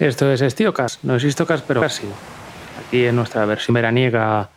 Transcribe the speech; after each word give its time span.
Esto 0.00 0.32
es 0.32 0.40
Estiocas, 0.40 0.98
no 1.02 1.14
es 1.16 1.24
Istocas, 1.24 1.60
pero 1.60 1.82
casi. 1.82 2.06
Aquí 2.86 3.04
en 3.04 3.16
nuestra 3.16 3.44
versión 3.44 3.74
veraniega, 3.74 4.48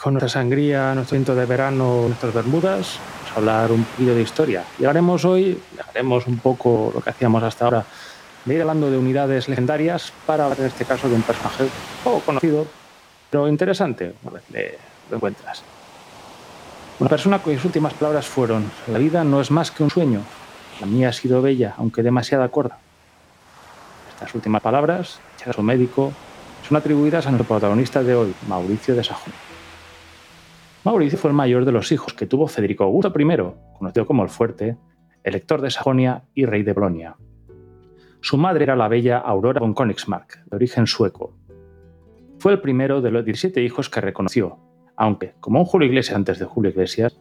con 0.00 0.14
nuestra 0.14 0.28
sangría, 0.28 0.94
nuestro 0.94 1.16
viento 1.16 1.34
de 1.34 1.46
verano, 1.46 2.04
nuestras 2.06 2.32
bermudas, 2.32 3.00
vamos 3.00 3.32
a 3.32 3.38
hablar 3.40 3.72
un 3.72 3.82
poquito 3.82 4.14
de 4.14 4.22
historia. 4.22 4.62
Llegaremos 4.78 5.24
hoy, 5.24 5.60
dejaremos 5.76 6.28
un 6.28 6.38
poco 6.38 6.92
lo 6.94 7.00
que 7.00 7.10
hacíamos 7.10 7.42
hasta 7.42 7.64
ahora, 7.64 7.84
de 8.44 8.54
ir 8.54 8.60
hablando 8.60 8.88
de 8.88 8.98
unidades 8.98 9.48
legendarias 9.48 10.12
para 10.26 10.44
hablar 10.44 10.60
en 10.60 10.66
este 10.66 10.84
caso 10.84 11.08
de 11.08 11.16
un 11.16 11.22
personaje 11.22 11.64
poco 12.04 12.20
conocido, 12.20 12.64
pero 13.30 13.48
interesante, 13.48 14.14
una 14.22 14.34
vez 14.34 14.44
le, 14.52 14.78
lo 15.10 15.16
encuentras. 15.16 15.64
Una 17.00 17.10
persona 17.10 17.40
cuyas 17.40 17.64
últimas 17.64 17.94
palabras 17.94 18.26
fueron, 18.26 18.70
la 18.86 18.98
vida 18.98 19.24
no 19.24 19.40
es 19.40 19.50
más 19.50 19.72
que 19.72 19.82
un 19.82 19.90
sueño, 19.90 20.20
la 20.80 20.86
mía 20.86 21.08
ha 21.08 21.12
sido 21.12 21.42
bella, 21.42 21.74
aunque 21.78 22.04
demasiada 22.04 22.48
corta. 22.48 22.78
Las 24.22 24.36
últimas 24.36 24.62
palabras, 24.62 25.20
a 25.44 25.52
su 25.52 25.62
médico, 25.64 26.12
son 26.68 26.76
atribuidas 26.76 27.26
a 27.26 27.30
nuestro 27.30 27.48
protagonista 27.48 28.04
de 28.04 28.14
hoy, 28.14 28.32
Mauricio 28.48 28.94
de 28.94 29.02
Sajonia. 29.02 29.36
Mauricio 30.84 31.18
fue 31.18 31.30
el 31.30 31.36
mayor 31.36 31.64
de 31.64 31.72
los 31.72 31.90
hijos 31.90 32.14
que 32.14 32.26
tuvo 32.26 32.46
Federico 32.46 32.84
Augusto 32.84 33.12
I, 33.18 33.26
conocido 33.76 34.06
como 34.06 34.22
el 34.22 34.28
Fuerte, 34.28 34.76
elector 35.24 35.60
de 35.60 35.70
Sajonia 35.70 36.22
y 36.34 36.46
rey 36.46 36.62
de 36.62 36.72
Bolonia. 36.72 37.16
Su 38.20 38.38
madre 38.38 38.62
era 38.62 38.76
la 38.76 38.86
bella 38.86 39.18
Aurora 39.18 39.58
von 39.58 39.74
Königsmark, 39.74 40.44
de 40.44 40.56
origen 40.56 40.86
sueco. 40.86 41.36
Fue 42.38 42.52
el 42.52 42.60
primero 42.60 43.00
de 43.00 43.10
los 43.10 43.24
17 43.24 43.60
hijos 43.60 43.90
que 43.90 44.00
reconoció, 44.00 44.60
aunque, 44.96 45.34
como 45.40 45.58
un 45.58 45.64
Julio 45.64 45.88
Iglesias 45.88 46.14
antes 46.14 46.38
de 46.38 46.44
Julio 46.44 46.70
Iglesias, 46.70 47.20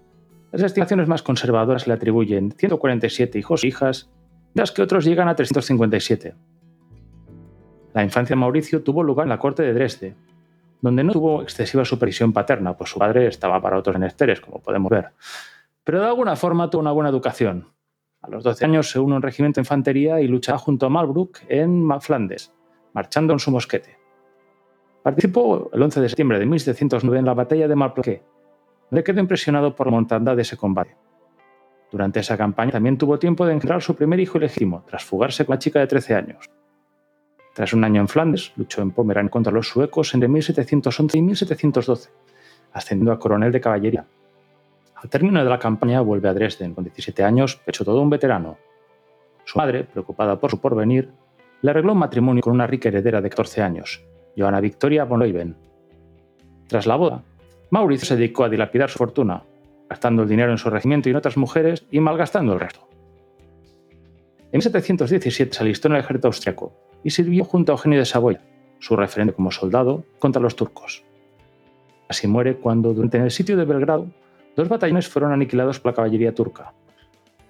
las 0.52 0.62
estimaciones 0.62 1.08
más 1.08 1.24
conservadoras 1.24 1.88
le 1.88 1.94
atribuyen 1.94 2.52
147 2.52 3.40
hijos 3.40 3.64
e 3.64 3.70
hijas, 3.70 4.12
mientras 4.54 4.72
que 4.72 4.84
otros 4.84 5.04
llegan 5.04 5.30
a 5.30 5.36
357. 5.36 6.36
La 7.94 8.04
infancia 8.04 8.36
de 8.36 8.40
Mauricio 8.40 8.84
tuvo 8.84 9.04
lugar 9.04 9.26
en 9.26 9.30
la 9.30 9.40
corte 9.40 9.64
de 9.64 9.74
Dresde, 9.74 10.16
donde 10.82 11.04
no 11.04 11.14
tuvo 11.14 11.42
excesiva 11.42 11.86
supervisión 11.86 12.34
paterna, 12.34 12.76
pues 12.76 12.90
su 12.90 13.00
padre 13.00 13.28
estaba 13.28 13.62
para 13.62 13.78
otros 13.78 13.96
menesteres, 13.96 14.42
como 14.42 14.60
podemos 14.60 14.90
ver. 14.90 15.10
Pero 15.84 16.00
de 16.00 16.08
alguna 16.08 16.36
forma 16.36 16.70
tuvo 16.70 16.82
una 16.82 16.92
buena 16.92 17.10
educación. 17.10 17.68
A 18.22 18.30
los 18.30 18.44
12 18.44 18.66
años 18.66 18.90
se 18.90 19.00
unió 19.00 19.16
a 19.16 19.18
un 19.18 19.24
regimiento 19.24 19.60
de 19.60 19.64
infantería 19.64 20.22
y 20.22 20.28
luchaba 20.28 20.58
junto 20.58 20.86
a 20.86 20.90
Malbrook 20.90 21.40
en 21.50 21.90
Flandes, 22.02 22.54
marchando 22.94 23.34
en 23.34 23.40
su 23.40 23.52
mosquete. 23.52 23.98
Participó 25.04 25.70
el 25.74 25.82
11 25.82 26.02
de 26.02 26.10
septiembre 26.10 26.40
de 26.40 26.46
1709 26.46 27.20
en 27.20 27.26
la 27.26 27.34
batalla 27.34 27.68
de 27.68 27.76
Malplaquet, 27.76 28.24
donde 28.90 29.04
quedó 29.04 29.20
impresionado 29.20 29.76
por 29.76 29.88
la 29.88 29.92
mortandad 29.92 30.36
de 30.36 30.44
ese 30.44 30.58
combate. 30.58 30.96
Durante 31.92 32.20
esa 32.20 32.38
campaña 32.38 32.72
también 32.72 32.98
tuvo 32.98 33.18
tiempo 33.18 33.46
de 33.46 33.54
encontrar 33.54 33.80
a 33.80 33.82
su 33.82 33.96
primer 33.96 34.20
hijo 34.20 34.38
ilegítimo, 34.38 34.84
tras 34.88 35.04
fugarse 35.04 35.46
con 35.46 35.56
la 35.56 35.60
chica 35.60 35.80
de 35.80 35.88
13 35.88 36.16
años. 36.16 36.50
Tras 37.54 37.74
un 37.74 37.84
año 37.84 38.00
en 38.00 38.08
Flandes, 38.08 38.54
luchó 38.56 38.82
en 38.82 38.92
Pomerania 38.92 39.30
contra 39.30 39.52
los 39.52 39.68
suecos 39.68 40.14
entre 40.14 40.30
1711 40.30 41.18
y 41.18 41.22
1712, 41.22 42.10
ascendiendo 42.72 43.12
a 43.12 43.20
coronel 43.20 43.52
de 43.52 43.60
caballería. 43.60 44.06
Al 44.96 45.10
término 45.10 45.44
de 45.44 45.50
la 45.50 45.60
campaña 45.60 46.00
vuelve 46.00 46.30
a 46.30 46.34
Dresden 46.34 46.74
con 46.74 46.86
17 46.86 47.24
años, 47.24 47.60
hecho 47.66 47.84
todo 47.84 48.02
un 48.02 48.10
veterano. 48.10 48.58
Su 49.44 49.58
madre, 49.58 49.84
preocupada 49.84 50.40
por 50.40 50.52
su 50.52 50.62
porvenir, 50.62 51.10
le 51.62 51.72
arregló 51.72 51.92
un 51.92 52.00
matrimonio 52.00 52.42
con 52.42 52.54
una 52.54 52.68
rica 52.68 52.88
heredera 52.88 53.20
de 53.20 53.30
14 53.30 53.62
años, 53.62 54.02
Johanna 54.38 54.62
Victoria 54.62 55.04
von 55.04 55.20
Leuven. 55.20 55.58
Tras 56.68 56.86
la 56.86 56.96
boda, 56.96 57.24
Mauricio 57.70 58.08
se 58.08 58.16
dedicó 58.16 58.46
a 58.46 58.50
dilapidar 58.50 58.90
su 58.90 58.98
fortuna, 58.98 59.44
gastando 59.90 60.24
el 60.24 60.30
dinero 60.30 60.52
en 60.52 60.58
su 60.58 60.70
regimiento 60.70 61.10
y 61.10 61.12
en 61.12 61.18
otras 61.18 61.36
mujeres 61.36 61.86
y 61.92 62.00
malgastando 62.00 62.54
el 62.54 62.60
resto. 62.62 62.88
En 64.54 64.60
1717 64.60 65.54
se 65.54 65.64
alistó 65.64 65.90
en 65.90 65.96
el 65.96 66.00
ejército 66.00 66.28
austriaco 66.28 66.91
y 67.04 67.12
sirvió 67.12 67.44
junto 67.44 67.72
a 67.72 67.76
Eugenio 67.76 68.00
de 68.00 68.06
Saboya, 68.06 68.42
su 68.80 68.96
referente 68.96 69.34
como 69.34 69.52
soldado, 69.52 70.04
contra 70.20 70.42
los 70.42 70.56
turcos. 70.56 71.04
Así 72.10 72.28
muere 72.28 72.58
cuando, 72.58 72.94
durante 72.94 73.18
el 73.18 73.32
sitio 73.32 73.56
de 73.56 73.66
Belgrado, 73.66 74.08
dos 74.56 74.68
batallones 74.68 75.08
fueron 75.08 75.32
aniquilados 75.32 75.80
por 75.80 75.92
la 75.92 75.96
caballería 75.96 76.36
turca. 76.36 76.74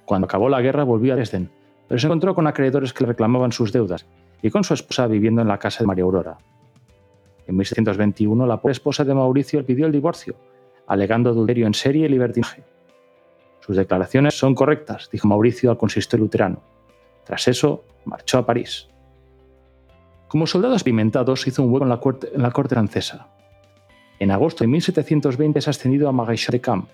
Cuando 0.06 0.26
acabó 0.26 0.50
la 0.50 0.62
guerra 0.62 0.84
volvió 0.84 1.14
a 1.14 1.16
Dresden, 1.16 1.50
pero 1.88 2.00
se 2.00 2.08
encontró 2.08 2.36
con 2.36 2.48
acreedores 2.48 2.94
que 2.94 3.04
le 3.04 3.10
reclamaban 3.10 3.52
sus 3.52 3.72
deudas 3.72 4.06
y 4.42 4.50
con 4.50 4.64
su 4.64 4.74
esposa 4.74 5.08
viviendo 5.08 5.42
en 5.42 5.48
la 5.48 5.58
casa 5.58 5.80
de 5.80 5.88
María 5.88 6.04
Aurora. 6.04 6.38
En 7.48 7.56
1721 7.58 8.46
la 8.46 8.62
pobre 8.62 8.74
esposa 8.74 9.04
de 9.04 9.14
Mauricio 9.14 9.66
pidió 9.66 9.86
el 9.86 9.92
divorcio, 9.92 10.36
alegando 10.88 11.30
adulterio 11.30 11.68
en 11.68 11.74
serie 11.74 12.06
y 12.06 12.10
libertinaje. 12.10 12.64
Sus 13.62 13.76
declaraciones 13.76 14.38
son 14.38 14.56
correctas, 14.56 15.10
dijo 15.12 15.28
Mauricio 15.28 15.72
al 15.72 15.78
consistorio 15.78 16.26
luterano. 16.26 16.62
Tras 17.24 17.48
eso, 17.48 17.84
marchó 18.06 18.40
a 18.40 18.46
París. 18.46 18.91
Como 20.32 20.48
soldado 20.48 20.76
experimentado, 20.76 21.36
se 21.36 21.50
hizo 21.50 21.62
un 21.62 21.74
hueco 21.74 21.84
en 21.84 21.90
la, 22.42 22.52
corte, 22.52 22.74
francesa. 22.74 23.28
En 24.18 24.32
agosto 24.32 24.64
de 24.64 24.70
1720 24.70 25.60
es 25.60 25.68
ascendido 25.68 26.08
a 26.08 26.14
Maréchal 26.14 26.54
de 26.54 26.62
Camp, 26.62 26.88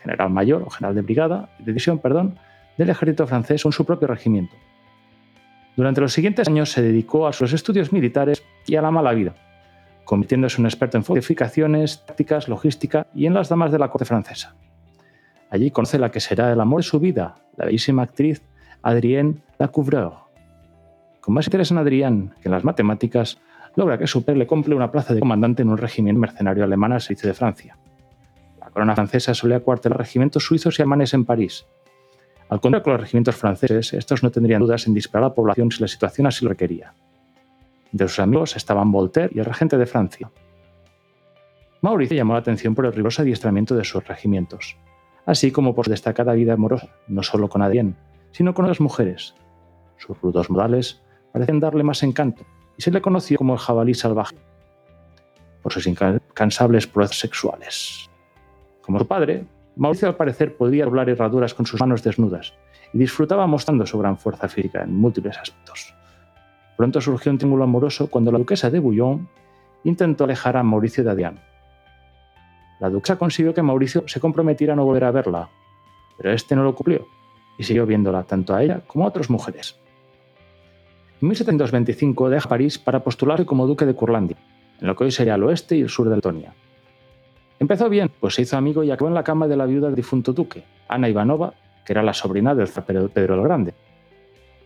general 0.00 0.30
mayor 0.30 0.62
o 0.62 0.70
general 0.70 0.94
de 0.94 1.02
brigada, 1.02 1.50
de 1.58 1.64
división, 1.64 1.98
perdón, 1.98 2.38
del 2.76 2.90
ejército 2.90 3.26
francés 3.26 3.64
en 3.64 3.72
su 3.72 3.84
propio 3.84 4.06
regimiento. 4.06 4.54
Durante 5.74 6.00
los 6.00 6.12
siguientes 6.12 6.46
años 6.46 6.70
se 6.70 6.80
dedicó 6.80 7.26
a 7.26 7.32
sus 7.32 7.52
estudios 7.52 7.92
militares 7.92 8.44
y 8.64 8.76
a 8.76 8.82
la 8.82 8.92
mala 8.92 9.12
vida, 9.12 9.34
convirtiéndose 10.04 10.58
en 10.58 10.60
un 10.60 10.66
experto 10.66 10.98
en 10.98 11.02
fortificaciones, 11.02 12.06
tácticas, 12.06 12.46
logística 12.46 13.08
y 13.12 13.26
en 13.26 13.34
las 13.34 13.48
damas 13.48 13.72
de 13.72 13.80
la 13.80 13.90
corte 13.90 14.04
francesa. 14.04 14.54
Allí 15.50 15.72
conoce 15.72 15.98
la 15.98 16.12
que 16.12 16.20
será 16.20 16.52
el 16.52 16.60
amor 16.60 16.82
de 16.82 16.88
su 16.88 17.00
vida, 17.00 17.38
la 17.56 17.64
bellísima 17.64 18.04
actriz 18.04 18.40
Adrienne 18.82 19.42
Lacouvreur, 19.58 20.27
con 21.20 21.34
más 21.34 21.46
interés 21.46 21.70
en 21.70 21.78
Adrián 21.78 22.34
que 22.40 22.48
en 22.48 22.52
las 22.52 22.64
matemáticas, 22.64 23.38
logra 23.76 23.98
que 23.98 24.06
su 24.06 24.24
padre 24.24 24.40
le 24.40 24.46
compre 24.46 24.74
una 24.74 24.90
plaza 24.90 25.14
de 25.14 25.20
comandante 25.20 25.62
en 25.62 25.68
un 25.68 25.78
regimiento 25.78 26.20
mercenario 26.20 26.64
alemán 26.64 26.92
al 26.92 27.00
servicio 27.00 27.28
de 27.28 27.34
Francia. 27.34 27.76
La 28.60 28.70
corona 28.70 28.94
francesa 28.94 29.34
solía 29.34 29.60
cuartelar 29.60 29.98
regimientos 29.98 30.44
suizos 30.44 30.78
y 30.78 30.82
alemanes 30.82 31.14
en 31.14 31.24
París. 31.24 31.66
Al 32.48 32.60
contrario 32.60 32.84
que 32.84 32.90
los 32.90 33.00
regimientos 33.00 33.36
franceses, 33.36 33.92
estos 33.92 34.22
no 34.22 34.30
tendrían 34.30 34.60
dudas 34.60 34.86
en 34.86 34.94
disparar 34.94 35.26
a 35.26 35.28
la 35.28 35.34
población 35.34 35.70
si 35.70 35.80
la 35.80 35.88
situación 35.88 36.26
así 36.26 36.44
lo 36.44 36.50
requería. 36.50 36.94
De 37.92 38.08
sus 38.08 38.18
amigos 38.18 38.56
estaban 38.56 38.90
Voltaire 38.90 39.30
y 39.34 39.38
el 39.38 39.44
regente 39.44 39.78
de 39.78 39.86
Francia. 39.86 40.30
Mauricio 41.80 42.16
llamó 42.16 42.32
la 42.32 42.40
atención 42.40 42.74
por 42.74 42.86
el 42.86 42.92
riguroso 42.92 43.22
adiestramiento 43.22 43.76
de 43.76 43.84
sus 43.84 44.06
regimientos, 44.06 44.76
así 45.24 45.52
como 45.52 45.74
por 45.74 45.84
su 45.84 45.90
destacada 45.90 46.32
vida 46.32 46.54
amorosa, 46.54 46.88
no 47.06 47.22
solo 47.22 47.48
con 47.48 47.62
Adrián, 47.62 47.96
sino 48.32 48.54
con 48.54 48.64
otras 48.64 48.80
mujeres. 48.80 49.34
Sus 49.96 50.20
rudos 50.20 50.50
modales 50.50 51.00
parecen 51.38 51.60
darle 51.60 51.84
más 51.84 52.02
encanto 52.02 52.42
y 52.76 52.82
se 52.82 52.90
le 52.90 53.00
conoció 53.00 53.38
como 53.38 53.52
el 53.52 53.60
jabalí 53.60 53.94
salvaje 53.94 54.36
por 55.62 55.72
sus 55.72 55.86
incansables 55.86 56.88
pruebas 56.88 57.16
sexuales. 57.16 58.10
Como 58.82 58.98
su 58.98 59.06
padre, 59.06 59.44
Mauricio 59.76 60.08
al 60.08 60.16
parecer 60.16 60.56
podía 60.56 60.84
doblar 60.84 61.08
herraduras 61.08 61.54
con 61.54 61.64
sus 61.64 61.78
manos 61.78 62.02
desnudas 62.02 62.54
y 62.92 62.98
disfrutaba 62.98 63.46
mostrando 63.46 63.86
su 63.86 63.98
gran 63.98 64.18
fuerza 64.18 64.48
física 64.48 64.82
en 64.82 64.96
múltiples 64.96 65.38
aspectos. 65.38 65.94
Pronto 66.76 67.00
surgió 67.00 67.30
un 67.30 67.38
triángulo 67.38 67.62
amoroso 67.62 68.10
cuando 68.10 68.32
la 68.32 68.38
duquesa 68.38 68.68
de 68.68 68.80
Bouillon 68.80 69.28
intentó 69.84 70.24
alejar 70.24 70.56
a 70.56 70.64
Mauricio 70.64 71.04
de 71.04 71.10
Adrián. 71.10 71.38
La 72.80 72.90
duquesa 72.90 73.16
consiguió 73.16 73.54
que 73.54 73.62
Mauricio 73.62 74.02
se 74.08 74.18
comprometiera 74.18 74.72
a 74.72 74.76
no 74.76 74.84
volver 74.84 75.04
a 75.04 75.12
verla, 75.12 75.48
pero 76.16 76.32
este 76.32 76.56
no 76.56 76.64
lo 76.64 76.74
cumplió 76.74 77.06
y 77.58 77.62
siguió 77.62 77.86
viéndola 77.86 78.24
tanto 78.24 78.56
a 78.56 78.62
ella 78.64 78.82
como 78.88 79.04
a 79.04 79.08
otras 79.08 79.30
mujeres. 79.30 79.78
En 81.20 81.26
1725 81.26 82.30
deja 82.30 82.48
París 82.48 82.78
para 82.78 83.00
postularse 83.00 83.44
como 83.44 83.66
duque 83.66 83.84
de 83.84 83.94
Curlandia, 83.94 84.36
en 84.80 84.86
lo 84.86 84.94
que 84.94 85.02
hoy 85.02 85.10
sería 85.10 85.34
el 85.34 85.42
oeste 85.42 85.76
y 85.76 85.80
el 85.80 85.88
sur 85.88 86.08
de 86.08 86.14
Letonia. 86.14 86.54
Empezó 87.58 87.88
bien, 87.88 88.08
pues 88.20 88.34
se 88.34 88.42
hizo 88.42 88.56
amigo 88.56 88.84
y 88.84 88.92
acabó 88.92 89.08
en 89.08 89.14
la 89.14 89.24
cama 89.24 89.48
de 89.48 89.56
la 89.56 89.66
viuda 89.66 89.88
del 89.88 89.96
difunto 89.96 90.32
duque, 90.32 90.62
Ana 90.88 91.08
Ivanova, 91.08 91.54
que 91.84 91.92
era 91.92 92.04
la 92.04 92.14
sobrina 92.14 92.54
del 92.54 92.68
zar 92.68 92.84
Pedro 92.84 93.34
el 93.34 93.42
Grande. 93.42 93.74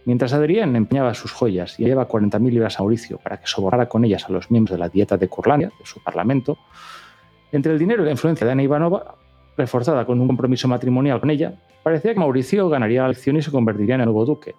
Mientras 0.05 0.35
Adrián 0.35 0.77
empeñaba 0.77 1.15
sus 1.15 1.33
joyas 1.33 1.81
y 1.81 1.85
llevaba 1.85 2.07
40.000 2.07 2.51
libras 2.51 2.79
a 2.79 2.83
Mauricio 2.83 3.17
para 3.17 3.39
que 3.39 3.47
soborrara 3.47 3.89
con 3.89 4.05
ellas 4.05 4.27
a 4.27 4.33
los 4.33 4.51
miembros 4.51 4.77
de 4.77 4.79
la 4.79 4.91
dieta 4.91 5.17
de 5.17 5.29
Curlandia, 5.29 5.69
de 5.69 5.87
su 5.87 6.03
parlamento, 6.03 6.59
entre 7.51 7.73
el 7.73 7.79
dinero 7.79 8.03
y 8.03 8.07
la 8.07 8.11
influencia 8.11 8.45
de 8.45 8.53
Ana 8.53 8.63
Ivanova, 8.63 9.15
reforzada 9.57 10.05
con 10.05 10.21
un 10.21 10.27
compromiso 10.27 10.69
matrimonial 10.69 11.19
con 11.19 11.31
ella, 11.31 11.55
parecía 11.83 12.13
que 12.13 12.21
Mauricio 12.21 12.69
ganaría 12.69 13.03
la 13.03 13.07
elección 13.07 13.37
y 13.37 13.43
se 13.43 13.51
convertiría 13.51 13.95
en 13.95 14.03
el 14.03 14.07
nuevo 14.07 14.27
duque, 14.27 14.55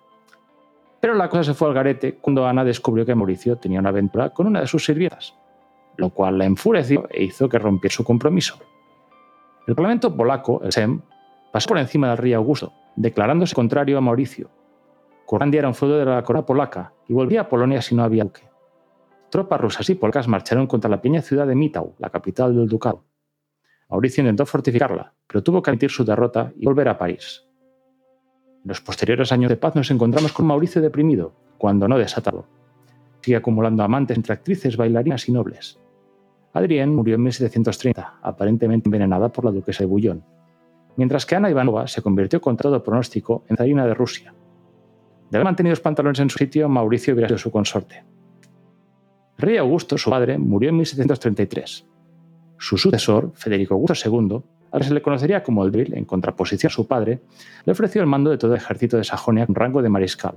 pero 1.03 1.15
la 1.15 1.27
cosa 1.27 1.43
se 1.43 1.53
fue 1.53 1.67
al 1.67 1.73
garete 1.73 2.15
cuando 2.15 2.47
Ana 2.47 2.63
descubrió 2.63 3.05
que 3.05 3.13
Mauricio 3.13 3.57
tenía 3.57 3.81
una 3.81 3.89
aventura 3.89 4.29
con 4.29 4.47
una 4.47 4.61
de 4.61 4.67
sus 4.67 4.85
sirvientas, 4.85 5.35
lo 5.97 6.11
cual 6.11 6.37
la 6.37 6.45
enfureció 6.45 7.09
e 7.09 7.25
hizo 7.25 7.49
que 7.49 7.59
rompiera 7.59 7.93
su 7.93 8.05
compromiso. 8.05 8.55
El 9.67 9.75
Parlamento 9.75 10.15
polaco, 10.15 10.61
el 10.63 10.71
SEM, 10.71 11.01
pasó 11.51 11.67
por 11.67 11.77
encima 11.77 12.07
del 12.07 12.19
rey 12.19 12.31
Augusto, 12.31 12.71
declarándose 12.95 13.53
contrario 13.53 13.97
a 13.97 14.01
Mauricio. 14.01 14.49
Curlandia 15.25 15.59
era 15.59 15.67
un 15.67 15.75
feudo 15.75 15.99
de 15.99 16.05
la 16.05 16.23
corona 16.23 16.45
polaca 16.45 16.93
y 17.09 17.11
volvía 17.11 17.41
a 17.41 17.49
Polonia 17.49 17.81
si 17.81 17.95
no 17.95 18.03
había 18.05 18.23
duque. 18.23 18.43
Tropas 19.29 19.59
rusas 19.59 19.89
y 19.89 19.95
polacas 19.95 20.29
marcharon 20.29 20.67
contra 20.67 20.89
la 20.89 21.01
pequeña 21.01 21.21
ciudad 21.21 21.45
de 21.45 21.55
Mitau, 21.55 21.95
la 21.97 22.11
capital 22.11 22.55
del 22.55 22.69
ducado. 22.69 23.03
Mauricio 23.89 24.21
intentó 24.21 24.45
fortificarla, 24.45 25.13
pero 25.27 25.43
tuvo 25.43 25.61
que 25.61 25.69
admitir 25.69 25.89
su 25.89 26.05
derrota 26.05 26.53
y 26.55 26.65
volver 26.65 26.87
a 26.87 26.97
París. 26.97 27.45
En 28.63 28.69
los 28.69 28.79
posteriores 28.79 29.33
años 29.33 29.49
de 29.49 29.57
paz 29.57 29.75
nos 29.75 29.91
encontramos 29.91 30.31
con 30.31 30.45
Mauricio 30.45 30.81
deprimido, 30.81 31.33
cuando 31.57 31.87
no 31.89 31.97
desatado. 31.97 32.45
sigue 33.21 33.35
acumulando 33.37 33.83
amantes 33.83 34.15
entre 34.15 34.33
actrices, 34.33 34.77
bailarinas 34.77 35.27
y 35.27 35.33
nobles. 35.33 35.79
Adrienne 36.53 36.93
murió 36.93 37.15
en 37.15 37.23
1730, 37.23 38.19
aparentemente 38.21 38.87
envenenada 38.87 39.29
por 39.29 39.45
la 39.45 39.51
duquesa 39.51 39.83
de 39.83 39.87
Bouillon, 39.87 40.23
mientras 40.95 41.25
que 41.25 41.35
Ana 41.35 41.49
Ivanova 41.49 41.87
se 41.87 42.01
convirtió 42.01 42.39
contra 42.39 42.69
todo 42.69 42.83
pronóstico 42.83 43.43
en 43.49 43.57
zarina 43.57 43.85
de 43.85 43.93
Rusia. 43.93 44.33
De 45.29 45.37
haber 45.37 45.45
mantenido 45.45 45.71
los 45.71 45.81
pantalones 45.81 46.19
en 46.19 46.29
su 46.29 46.37
sitio, 46.37 46.69
Mauricio 46.69 47.13
hubiera 47.13 47.27
sido 47.27 47.39
su 47.39 47.51
consorte. 47.51 48.03
Rey 49.37 49.57
Augusto, 49.57 49.97
su 49.97 50.09
padre, 50.09 50.37
murió 50.37 50.69
en 50.69 50.77
1733. 50.77 51.85
Su 52.57 52.77
sucesor, 52.77 53.31
Federico 53.33 53.73
Augusto 53.73 54.09
II, 54.09 54.41
al 54.73 54.79
que 54.81 54.87
se 54.87 54.93
le 54.93 55.03
conocería 55.03 55.43
como 55.43 55.69
débil, 55.69 55.93
en 55.93 56.03
contraposición 56.03 56.71
a 56.71 56.73
su 56.73 56.87
padre, 56.87 57.21
le 57.63 57.71
ofreció 57.71 58.01
el 58.01 58.07
mando 58.07 58.31
de 58.31 58.39
todo 58.39 58.53
el 58.53 58.57
ejército 58.57 58.97
de 58.97 59.03
Sajonia 59.03 59.45
con 59.45 59.53
rango 59.53 59.83
de 59.83 59.89
mariscal. 59.89 60.35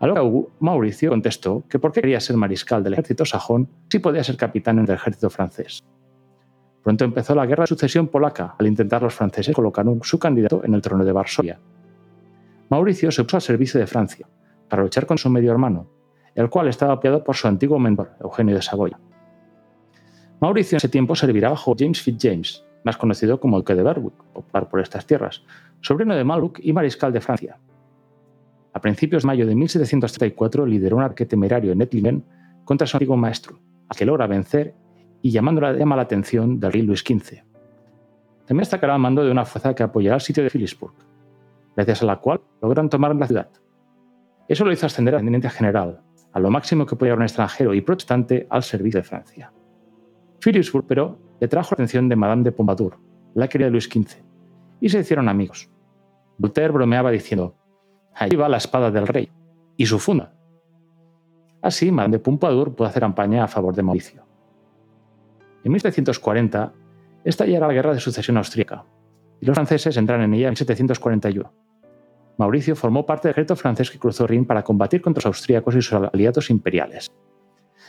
A 0.00 0.06
lo 0.06 0.14
que 0.14 0.48
Mauricio 0.58 1.10
contestó 1.10 1.62
que 1.68 1.78
por 1.78 1.92
qué 1.92 2.00
quería 2.00 2.18
ser 2.18 2.36
mariscal 2.36 2.82
del 2.82 2.94
ejército 2.94 3.26
sajón 3.26 3.68
si 3.90 3.98
podía 3.98 4.24
ser 4.24 4.38
capitán 4.38 4.84
del 4.84 4.96
ejército 4.96 5.28
francés. 5.28 5.84
Pronto 6.82 7.04
empezó 7.04 7.34
la 7.34 7.44
guerra 7.44 7.64
de 7.64 7.68
sucesión 7.68 8.08
polaca 8.08 8.56
al 8.58 8.66
intentar 8.66 9.02
los 9.02 9.14
franceses 9.14 9.54
colocar 9.54 9.84
su 10.00 10.18
candidato 10.18 10.62
en 10.64 10.72
el 10.72 10.80
trono 10.80 11.04
de 11.04 11.12
Varsovia. 11.12 11.60
Mauricio 12.70 13.12
se 13.12 13.22
puso 13.22 13.36
al 13.36 13.42
servicio 13.42 13.78
de 13.78 13.86
Francia 13.86 14.26
para 14.68 14.82
luchar 14.82 15.04
con 15.04 15.18
su 15.18 15.28
medio 15.28 15.52
hermano, 15.52 15.86
el 16.34 16.48
cual 16.48 16.68
estaba 16.68 16.94
apoyado 16.94 17.22
por 17.22 17.36
su 17.36 17.46
antiguo 17.46 17.78
mentor, 17.78 18.12
Eugenio 18.18 18.56
de 18.56 18.62
Saboya. 18.62 18.98
Mauricio 20.40 20.76
en 20.76 20.78
ese 20.78 20.88
tiempo 20.88 21.14
servirá 21.14 21.50
bajo 21.50 21.76
James 21.78 22.00
Fitzjames, 22.00 22.64
más 22.84 22.96
conocido 22.96 23.40
como 23.40 23.56
el 23.56 23.60
Duque 23.60 23.74
de 23.74 23.82
Berwick, 23.82 24.14
popular 24.32 24.68
por 24.68 24.80
estas 24.80 25.06
tierras, 25.06 25.44
sobrino 25.80 26.14
de 26.14 26.24
Maluk 26.24 26.58
y 26.60 26.72
mariscal 26.72 27.12
de 27.12 27.20
Francia. 27.20 27.58
A 28.72 28.80
principios 28.80 29.22
de 29.22 29.26
mayo 29.26 29.46
de 29.46 29.54
1734 29.54 30.66
lideró 30.66 30.96
un 30.96 31.02
arque 31.02 31.26
temerario 31.26 31.72
en 31.72 31.82
Ettlingen 31.82 32.24
contra 32.64 32.86
su 32.86 32.96
antiguo 32.96 33.16
maestro, 33.16 33.58
al 33.88 33.96
que 33.96 34.04
logra 34.06 34.26
vencer 34.26 34.74
y 35.20 35.30
llamando 35.30 35.60
la, 35.60 35.72
llama 35.74 35.96
la 35.96 36.02
atención 36.02 36.58
del 36.58 36.72
rey 36.72 36.82
Luis 36.82 37.00
XV. 37.00 37.44
También 38.46 38.62
destacará 38.62 38.94
al 38.94 39.00
mando 39.00 39.24
de 39.24 39.30
una 39.30 39.44
fuerza 39.44 39.74
que 39.74 39.82
apoyará 39.82 40.16
el 40.16 40.20
sitio 40.20 40.42
de 40.42 40.50
Philipsburg, 40.50 40.94
gracias 41.76 42.02
a 42.02 42.06
la 42.06 42.16
cual 42.16 42.40
logran 42.60 42.88
tomar 42.88 43.14
la 43.14 43.26
ciudad. 43.26 43.50
Eso 44.48 44.64
lo 44.64 44.72
hizo 44.72 44.86
ascender 44.86 45.14
a 45.14 45.18
teniente 45.18 45.48
general, 45.48 46.00
a 46.32 46.40
lo 46.40 46.50
máximo 46.50 46.86
que 46.86 46.96
podía 46.96 47.14
un 47.14 47.22
extranjero 47.22 47.74
y 47.74 47.80
protestante 47.82 48.46
al 48.50 48.62
servicio 48.62 49.00
de 49.00 49.04
Francia. 49.04 49.52
Philipsburg, 50.40 50.86
pero, 50.86 51.18
le 51.42 51.48
trajo 51.48 51.70
la 51.72 51.74
atención 51.74 52.08
de 52.08 52.14
Madame 52.14 52.44
de 52.44 52.52
Pompadour, 52.52 53.00
la 53.34 53.48
querida 53.48 53.66
de 53.66 53.72
Luis 53.72 53.88
XV, 53.92 54.22
y 54.80 54.88
se 54.88 55.00
hicieron 55.00 55.28
amigos. 55.28 55.68
Voltaire 56.38 56.72
bromeaba 56.72 57.10
diciendo, 57.10 57.56
allí 58.14 58.36
va 58.36 58.48
la 58.48 58.58
espada 58.58 58.92
del 58.92 59.08
rey, 59.08 59.28
y 59.76 59.84
su 59.84 59.98
funda. 59.98 60.36
Así, 61.60 61.90
Madame 61.90 62.12
de 62.12 62.18
Pompadour 62.20 62.76
pudo 62.76 62.86
hacer 62.86 63.00
campaña 63.00 63.42
a 63.42 63.48
favor 63.48 63.74
de 63.74 63.82
Mauricio. 63.82 64.22
En 65.64 65.72
1740 65.72 66.74
estallará 67.24 67.66
la 67.66 67.72
guerra 67.72 67.94
de 67.94 67.98
sucesión 67.98 68.36
austríaca, 68.36 68.84
y 69.40 69.46
los 69.46 69.56
franceses 69.56 69.96
entran 69.96 70.20
en 70.20 70.34
ella 70.34 70.46
en 70.46 70.52
1741. 70.52 71.52
Mauricio 72.38 72.76
formó 72.76 73.04
parte 73.04 73.26
del 73.26 73.32
ejército 73.32 73.56
francés 73.56 73.90
que 73.90 73.98
cruzó 73.98 74.28
Rin 74.28 74.44
para 74.44 74.62
combatir 74.62 75.02
contra 75.02 75.22
los 75.22 75.26
austríacos 75.26 75.74
y 75.74 75.82
sus 75.82 75.92
aliados 75.92 76.50
imperiales. 76.50 77.10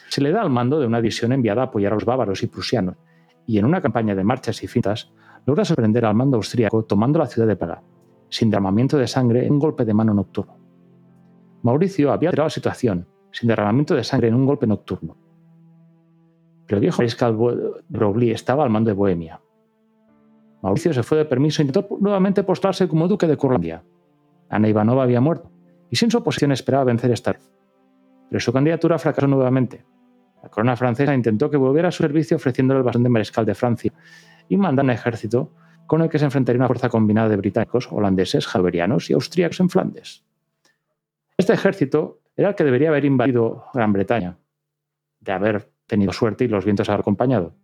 Se 0.09 0.21
le 0.21 0.31
da 0.31 0.41
al 0.41 0.49
mando 0.49 0.79
de 0.79 0.87
una 0.87 0.97
división 0.97 1.33
enviada 1.33 1.61
a 1.61 1.65
apoyar 1.65 1.91
a 1.91 1.95
los 1.95 2.05
bávaros 2.05 2.41
y 2.41 2.47
prusianos, 2.47 2.95
y 3.45 3.57
en 3.57 3.65
una 3.65 3.81
campaña 3.81 4.15
de 4.15 4.23
marchas 4.23 4.63
y 4.63 4.67
fintas 4.67 5.11
logra 5.45 5.65
sorprender 5.65 6.05
al 6.05 6.15
mando 6.15 6.37
austríaco 6.37 6.83
tomando 6.83 7.19
la 7.19 7.27
ciudad 7.27 7.47
de 7.47 7.55
Praga, 7.55 7.83
sin 8.29 8.49
derramamiento 8.49 8.97
de 8.97 9.07
sangre 9.07 9.45
en 9.45 9.53
un 9.53 9.59
golpe 9.59 9.85
de 9.85 9.93
mano 9.93 10.13
nocturno. 10.13 10.57
Mauricio 11.61 12.11
había 12.11 12.29
alterado 12.29 12.47
la 12.47 12.51
situación, 12.51 13.07
sin 13.31 13.47
derramamiento 13.47 13.95
de 13.95 14.03
sangre 14.03 14.27
en 14.27 14.35
un 14.35 14.45
golpe 14.45 14.67
nocturno, 14.67 15.17
pero 16.65 16.77
el 16.77 16.81
viejo 16.81 16.97
mariscal 16.97 17.37
Broglie 17.87 18.31
estaba 18.31 18.63
al 18.63 18.69
mando 18.69 18.89
de 18.89 18.95
Bohemia. 18.95 19.41
Mauricio 20.61 20.93
se 20.93 21.03
fue 21.03 21.17
de 21.17 21.25
permiso 21.25 21.61
e 21.61 21.65
intentó 21.65 21.97
nuevamente 21.99 22.43
postrarse 22.43 22.87
como 22.87 23.07
duque 23.07 23.27
de 23.27 23.35
Curlandia. 23.35 23.83
Ana 24.49 24.69
Ivanova 24.69 25.03
había 25.03 25.19
muerto 25.19 25.51
y 25.89 25.97
sin 25.97 26.09
su 26.09 26.19
oposición 26.19 26.51
esperaba 26.51 26.85
vencer 26.85 27.11
esta 27.11 27.33
vez. 27.33 27.51
Pero 28.29 28.39
su 28.39 28.53
candidatura 28.53 28.97
fracasó 28.97 29.27
nuevamente. 29.27 29.85
La 30.43 30.49
corona 30.49 30.75
francesa 30.75 31.15
intentó 31.15 31.49
que 31.49 31.55
volviera 31.55 31.87
a 31.87 31.91
su 31.91 32.03
servicio 32.03 32.35
ofreciéndole 32.35 32.79
el 32.79 32.83
bastón 32.83 33.03
de 33.03 33.09
mariscal 33.09 33.45
de 33.45 33.55
Francia 33.55 33.93
y 34.49 34.57
mandando 34.57 34.91
un 34.91 34.97
ejército 34.97 35.53
con 35.87 36.01
el 36.01 36.09
que 36.09 36.19
se 36.19 36.25
enfrentaría 36.25 36.59
una 36.59 36.67
fuerza 36.67 36.89
combinada 36.89 37.29
de 37.29 37.37
británicos, 37.37 37.87
holandeses, 37.89 38.45
javerianos 38.45 39.09
y 39.09 39.13
austríacos 39.13 39.61
en 39.61 39.69
Flandes. 39.69 40.23
Este 41.37 41.53
ejército 41.53 42.19
era 42.35 42.49
el 42.49 42.55
que 42.55 42.65
debería 42.65 42.89
haber 42.89 43.05
invadido 43.05 43.65
Gran 43.73 43.93
Bretaña, 43.93 44.37
de 45.21 45.31
haber 45.31 45.71
tenido 45.87 46.11
suerte 46.11 46.43
y 46.43 46.49
los 46.49 46.65
vientos 46.65 46.89
han 46.89 46.99
acompañado. 46.99 47.55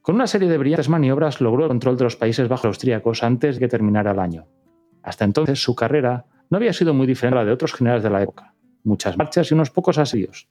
Con 0.00 0.14
una 0.14 0.26
serie 0.26 0.48
de 0.48 0.56
brillantes 0.56 0.88
maniobras 0.88 1.40
logró 1.40 1.64
el 1.64 1.68
control 1.68 1.98
de 1.98 2.04
los 2.04 2.16
Países 2.16 2.48
Bajos 2.48 2.66
austríacos 2.66 3.22
antes 3.22 3.56
de 3.56 3.60
que 3.60 3.68
terminara 3.68 4.12
el 4.12 4.20
año. 4.20 4.46
Hasta 5.02 5.24
entonces 5.24 5.62
su 5.62 5.74
carrera 5.74 6.24
no 6.48 6.56
había 6.56 6.72
sido 6.72 6.94
muy 6.94 7.06
diferente 7.06 7.38
a 7.38 7.42
la 7.42 7.46
de 7.46 7.52
otros 7.52 7.74
generales 7.74 8.02
de 8.02 8.10
la 8.10 8.22
época. 8.22 8.54
Muchas 8.84 9.18
marchas 9.18 9.50
y 9.50 9.54
unos 9.54 9.70
pocos 9.70 9.98
asedios. 9.98 10.48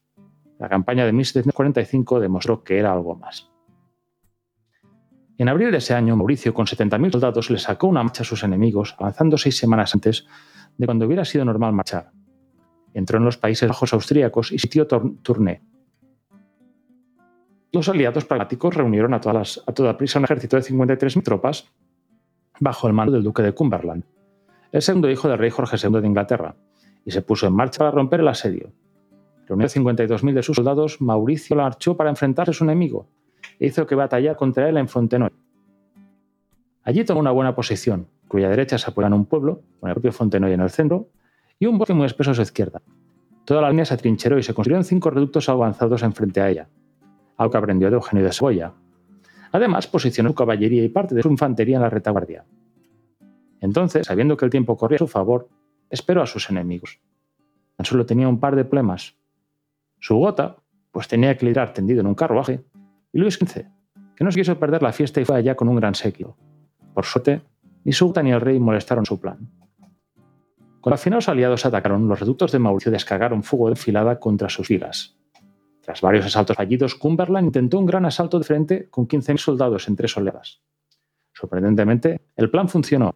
La 0.59 0.69
campaña 0.69 1.05
de 1.05 1.11
1745 1.13 2.19
demostró 2.19 2.63
que 2.63 2.77
era 2.77 2.93
algo 2.93 3.15
más. 3.15 3.49
En 5.37 5.49
abril 5.49 5.71
de 5.71 5.77
ese 5.77 5.93
año, 5.93 6.15
Mauricio, 6.15 6.53
con 6.53 6.65
70.000 6.65 7.11
soldados, 7.11 7.49
le 7.49 7.57
sacó 7.57 7.87
una 7.87 8.03
marcha 8.03 8.23
a 8.23 8.25
sus 8.25 8.43
enemigos, 8.43 8.95
avanzando 8.97 9.37
seis 9.37 9.57
semanas 9.57 9.93
antes 9.93 10.25
de 10.77 10.85
cuando 10.85 11.05
hubiera 11.05 11.25
sido 11.25 11.43
normal 11.43 11.73
marchar. 11.73 12.11
Entró 12.93 13.17
en 13.17 13.25
los 13.25 13.37
Países 13.37 13.67
Bajos 13.67 13.93
austríacos 13.93 14.53
y 14.53 14.59
sitió 14.59 14.87
Tournai, 14.87 15.61
los 17.75 17.89
aliados 17.89 18.23
pragmáticos 18.23 18.73
reunieron 18.73 19.13
a, 19.13 19.19
todas 19.19 19.61
a 19.67 19.73
toda 19.73 19.97
prisa 19.97 20.17
un 20.17 20.23
ejército 20.23 20.55
de 20.55 20.63
53.000 20.63 21.23
tropas 21.23 21.69
bajo 22.57 22.87
el 22.87 22.93
mando 22.93 23.11
del 23.11 23.23
duque 23.23 23.43
de 23.43 23.51
Cumberland, 23.51 24.05
el 24.71 24.81
segundo 24.81 25.11
hijo 25.11 25.27
del 25.27 25.37
rey 25.37 25.49
Jorge 25.49 25.75
II 25.75 25.99
de 25.99 26.07
Inglaterra, 26.07 26.55
y 27.03 27.11
se 27.11 27.21
puso 27.21 27.47
en 27.47 27.53
marcha 27.53 27.79
para 27.79 27.91
romper 27.91 28.21
el 28.21 28.29
asedio. 28.29 28.71
Reunió 29.47 29.67
52.000 29.67 30.33
de 30.33 30.43
sus 30.43 30.55
soldados, 30.55 31.01
Mauricio 31.01 31.55
marchó 31.55 31.95
para 31.95 32.09
enfrentarse 32.09 32.51
a 32.51 32.53
su 32.53 32.63
enemigo 32.63 33.07
e 33.59 33.67
hizo 33.67 33.85
que 33.85 33.95
batallara 33.95 34.35
contra 34.35 34.67
él 34.67 34.77
en 34.77 34.87
Fontenoy. 34.87 35.29
Allí 36.83 37.03
tomó 37.03 37.19
una 37.19 37.31
buena 37.31 37.55
posición, 37.55 38.07
cuya 38.27 38.49
derecha 38.49 38.77
se 38.77 38.89
apoya 38.89 39.07
en 39.07 39.13
un 39.13 39.25
pueblo, 39.25 39.61
con 39.79 39.89
el 39.89 39.95
propio 39.95 40.11
Fontenoy 40.11 40.53
en 40.53 40.61
el 40.61 40.69
centro, 40.69 41.09
y 41.59 41.65
un 41.65 41.77
bosque 41.77 41.93
muy 41.93 42.05
espeso 42.05 42.31
a 42.31 42.33
su 42.33 42.41
izquierda. 42.41 42.81
Toda 43.45 43.61
la 43.61 43.69
línea 43.69 43.85
se 43.85 43.93
atrincheró 43.93 44.37
y 44.37 44.43
se 44.43 44.53
construyeron 44.53 44.83
cinco 44.83 45.09
reductos 45.09 45.47
avanzados 45.49 46.03
enfrente 46.03 46.41
a 46.41 46.49
ella, 46.49 46.69
algo 47.37 47.51
que 47.51 47.57
aprendió 47.57 47.89
de 47.89 47.95
Eugenio 47.95 48.25
de 48.25 48.31
Saboya. 48.31 48.73
Además, 49.51 49.87
posicionó 49.87 50.29
su 50.29 50.35
caballería 50.35 50.83
y 50.83 50.89
parte 50.89 51.15
de 51.15 51.21
su 51.21 51.29
infantería 51.29 51.77
en 51.77 51.83
la 51.83 51.89
retaguardia. 51.89 52.45
Entonces, 53.61 54.05
sabiendo 54.07 54.35
que 54.35 54.45
el 54.45 54.51
tiempo 54.51 54.75
corría 54.75 54.97
a 54.97 54.99
su 54.99 55.07
favor, 55.07 55.47
esperó 55.89 56.21
a 56.21 56.27
sus 56.27 56.49
enemigos. 56.49 56.99
Tan 57.77 57.85
solo 57.85 58.05
tenía 58.05 58.27
un 58.27 58.39
par 58.39 58.55
de 58.55 58.65
problemas. 58.65 59.15
Su 60.05 60.17
gota, 60.17 60.57
pues 60.91 61.07
tenía 61.07 61.35
que 61.35 61.47
liderar 61.47 61.74
tendido 61.74 62.01
en 62.01 62.05
un 62.05 62.13
carruaje, 62.13 62.63
y 63.12 63.17
Luis 63.17 63.39
XV, 63.39 63.65
que 64.15 64.24
no 64.24 64.31
se 64.31 64.39
quiso 64.39 64.59
perder 64.59 64.83
la 64.83 64.91
fiesta 64.91 65.19
y 65.19 65.25
fue 65.25 65.35
allá 65.35 65.55
con 65.55 65.67
un 65.67 65.77
gran 65.77 65.95
séquito. 65.95 66.38
Por 66.93 67.05
suerte, 67.05 67.41
ni 67.83 67.91
su 67.91 68.05
gota 68.05 68.21
ni 68.21 68.31
el 68.31 68.39
rey 68.39 68.59
molestaron 68.59 69.07
su 69.07 69.19
plan. 69.19 69.50
Cuando 70.79 70.93
al 70.93 71.00
final 71.00 71.17
los 71.17 71.27
aliados 71.27 71.65
atacaron, 71.65 72.07
los 72.07 72.19
reductos 72.19 72.51
de 72.51 72.59
Mauricio 72.59 72.91
descargaron 72.91 73.41
fuego 73.41 73.65
de 73.65 73.71
enfilada 73.71 74.19
contra 74.19 74.47
sus 74.47 74.67
filas. 74.67 75.17
Tras 75.81 76.01
varios 76.01 76.27
asaltos 76.27 76.55
fallidos, 76.55 76.93
Cumberland 76.93 77.47
intentó 77.47 77.79
un 77.79 77.88
gran 77.88 78.05
asalto 78.05 78.38
de 78.38 78.45
frente 78.45 78.89
con 78.91 79.07
15.000 79.07 79.38
soldados 79.39 79.88
en 79.88 79.95
tres 79.95 80.15
oleadas. 80.15 80.62
Sorprendentemente, 81.33 82.21
el 82.35 82.51
plan 82.51 82.69
funcionó. 82.69 83.15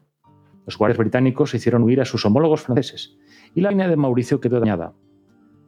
Los 0.65 0.75
guardias 0.75 0.98
británicos 0.98 1.53
hicieron 1.53 1.84
huir 1.84 2.01
a 2.01 2.05
sus 2.05 2.25
homólogos 2.25 2.62
franceses 2.62 3.15
y 3.53 3.62
la 3.62 3.69
línea 3.69 3.88
de 3.88 3.96
Mauricio 3.96 4.41
quedó 4.41 4.60
dañada. 4.60 4.96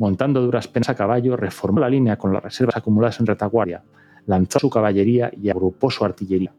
Montando 0.02 0.42
duras 0.42 0.68
penas 0.68 0.90
a 0.90 0.96
caballo, 0.96 1.38
reformó 1.38 1.80
la 1.80 1.88
línea 1.88 2.18
con 2.18 2.34
las 2.34 2.42
reservas 2.42 2.76
acumuladas 2.76 3.20
en 3.20 3.28
retaguardia, 3.28 3.84
lanzó 4.26 4.58
su 4.58 4.68
caballería 4.68 5.30
y 5.40 5.52
agrupó 5.52 5.92
su 5.92 6.04
artillería. 6.04 6.56